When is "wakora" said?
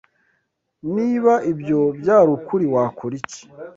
2.73-3.13